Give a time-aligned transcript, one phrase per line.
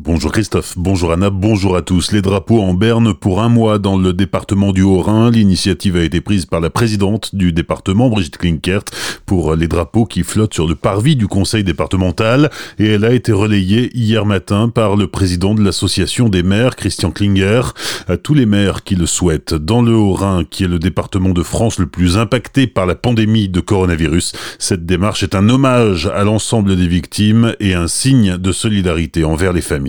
[0.00, 2.12] Bonjour Christophe, bonjour Anna, bonjour à tous.
[2.12, 5.32] Les drapeaux en berne pour un mois dans le département du Haut-Rhin.
[5.32, 8.84] L'initiative a été prise par la présidente du département, Brigitte Klinkert,
[9.26, 12.48] pour les drapeaux qui flottent sur le parvis du conseil départemental
[12.78, 17.10] et elle a été relayée hier matin par le président de l'association des maires, Christian
[17.10, 17.62] Klinger.
[18.06, 21.42] À tous les maires qui le souhaitent, dans le Haut-Rhin, qui est le département de
[21.42, 26.22] France le plus impacté par la pandémie de coronavirus, cette démarche est un hommage à
[26.22, 29.87] l'ensemble des victimes et un signe de solidarité envers les familles.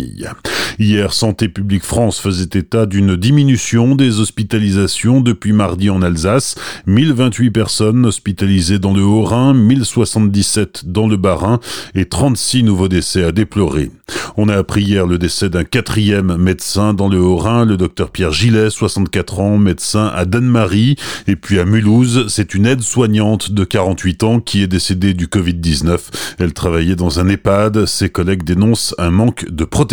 [0.79, 6.55] Hier, Santé publique France faisait état d'une diminution des hospitalisations depuis mardi en Alsace.
[6.88, 11.59] 1028 personnes hospitalisées dans le Haut-Rhin, 1077 dans le Bas-Rhin
[11.95, 13.91] et 36 nouveaux décès à déplorer.
[14.38, 18.31] On a appris hier le décès d'un quatrième médecin dans le Haut-Rhin, le docteur Pierre
[18.31, 20.95] Gillet, 64 ans, médecin à Danemarie.
[21.27, 26.00] Et puis à Mulhouse, c'est une aide-soignante de 48 ans qui est décédée du Covid-19.
[26.39, 27.86] Elle travaillait dans un EHPAD.
[27.86, 29.88] Ses collègues dénoncent un manque de protection.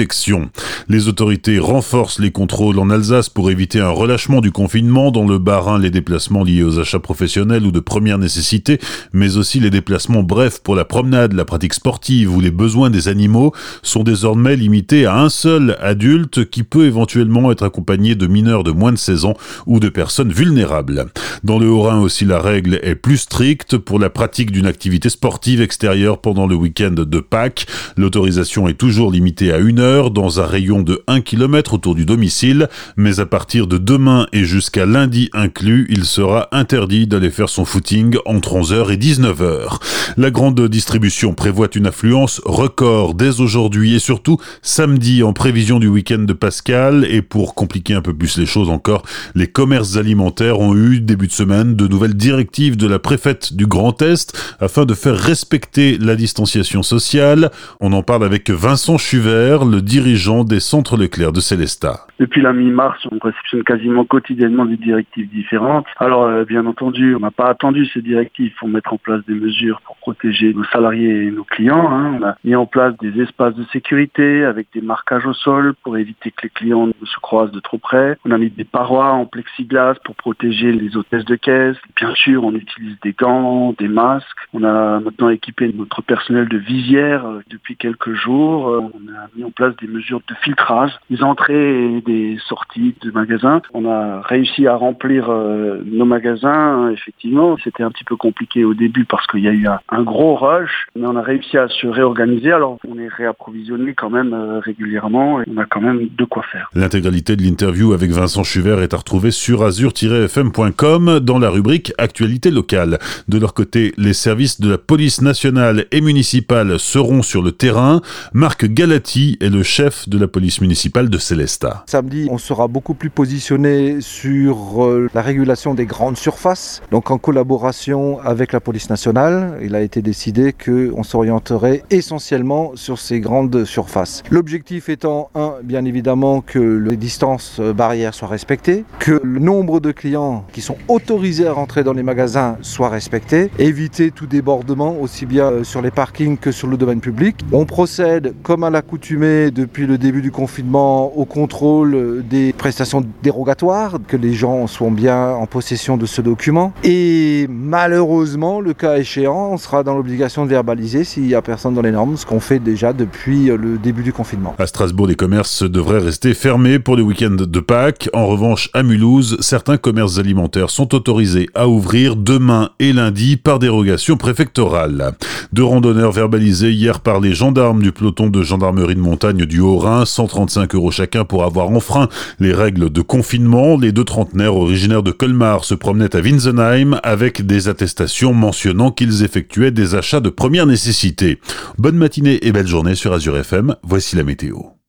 [0.88, 5.10] Les autorités renforcent les contrôles en Alsace pour éviter un relâchement du confinement.
[5.10, 8.78] Dans le Bas-Rhin, les déplacements liés aux achats professionnels ou de première nécessité,
[9.12, 13.08] mais aussi les déplacements brefs pour la promenade, la pratique sportive ou les besoins des
[13.08, 18.64] animaux sont désormais limités à un seul adulte qui peut éventuellement être accompagné de mineurs
[18.64, 19.34] de moins de 16 ans
[19.66, 21.06] ou de personnes vulnérables.
[21.42, 25.62] Dans le Haut-Rhin aussi, la règle est plus stricte pour la pratique d'une activité sportive
[25.62, 27.66] extérieure pendant le week-end de Pâques.
[27.96, 32.04] L'autorisation est toujours limitée à une heure dans un rayon de 1 km autour du
[32.04, 37.48] domicile, mais à partir de demain et jusqu'à lundi inclus, il sera interdit d'aller faire
[37.48, 39.78] son footing entre 11h et 19h.
[40.16, 45.86] La grande distribution prévoit une affluence record dès aujourd'hui et surtout samedi en prévision du
[45.86, 49.04] week-end de Pascal et pour compliquer un peu plus les choses encore,
[49.36, 53.66] les commerces alimentaires ont eu début de semaine de nouvelles directives de la préfète du
[53.66, 57.52] Grand Est afin de faire respecter la distanciation sociale.
[57.80, 62.06] On en parle avec Vincent Chuvert, le dirigeant des centres Leclerc de Célestat.
[62.18, 65.86] Depuis la mi-mars, on réceptionne quasiment quotidiennement des directives différentes.
[65.98, 69.34] Alors, euh, bien entendu, on n'a pas attendu ces directives pour mettre en place des
[69.34, 71.90] mesures pour protéger nos salariés et nos clients.
[71.90, 72.18] Hein.
[72.18, 75.96] On a mis en place des espaces de sécurité avec des marquages au sol pour
[75.96, 78.16] éviter que les clients ne se croisent de trop près.
[78.24, 81.76] On a mis des parois en plexiglas pour protéger les hôtesses de caisse.
[81.96, 84.26] Bien sûr, on utilise des gants, des masques.
[84.52, 88.68] On a maintenant équipé notre personnel de visière euh, depuis quelques jours.
[88.68, 92.94] Euh, on a mis en place des mesures de filtrage, des entrées et des sorties
[93.02, 93.62] de magasins.
[93.74, 97.56] On a réussi à remplir euh, nos magasins, effectivement.
[97.62, 100.86] C'était un petit peu compliqué au début parce qu'il y a eu un, gros rush,
[100.94, 102.52] mais on a réussi à se réorganiser.
[102.52, 106.42] Alors on est réapprovisionné quand même euh, régulièrement et on a quand même de quoi
[106.50, 106.70] faire.
[106.74, 112.50] L'intégralité de l'interview avec Vincent Chuvert est à retrouver sur azur-fm.com dans la rubrique Actualité
[112.50, 112.98] locale.
[113.28, 118.00] De leur côté, les services de la police nationale et municipale seront sur le terrain.
[118.32, 121.84] Marc Galati est le chef de la police municipale de Célestat.
[121.86, 127.18] Samedi, on sera beaucoup plus positionné sur euh, la régulation des grandes surfaces, donc en
[127.18, 129.58] collaboration avec la police nationale.
[129.62, 134.22] Il a été décidé qu'on s'orienterait essentiellement sur ces grandes surfaces.
[134.30, 139.80] L'objectif étant, un, bien évidemment, que les distances euh, barrières soient respectées, que le nombre
[139.80, 144.96] de clients qui sont autorisés à rentrer dans les magasins soit respecté, éviter tout débordement
[145.00, 147.36] aussi bien euh, sur les parkings que sur le domaine public.
[147.52, 153.98] On procède comme à l'accoutumée depuis le début du confinement au contrôle des prestations dérogatoires,
[154.08, 156.72] que les gens soient bien en possession de ce document.
[156.84, 161.74] Et malheureusement, le cas échéant, on sera dans l'obligation de verbaliser s'il n'y a personne
[161.74, 164.54] dans les normes, ce qu'on fait déjà depuis le début du confinement.
[164.58, 168.08] À Strasbourg, les commerces devraient rester fermés pour le week-end de Pâques.
[168.12, 173.58] En revanche, à Mulhouse, certains commerces alimentaires sont autorisés à ouvrir demain et lundi par
[173.58, 175.14] dérogation préfectorale.
[175.52, 180.04] Deux randonneurs verbalisés hier par les gendarmes du peloton de gendarmerie de montagne du Haut-Rhin,
[180.04, 183.76] 135 euros chacun pour avoir enfreint les règles de confinement.
[183.76, 189.24] Les deux trentenaires originaires de Colmar se promenaient à Winsenheim avec des attestations mentionnant qu'ils
[189.24, 191.40] effectuaient des achats de première nécessité.
[191.78, 194.76] Bonne matinée et belle journée sur Azure FM, voici la météo.